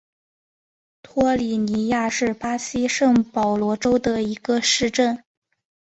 [1.03, 5.23] 托里尼亚是巴西圣保罗州的一个市镇。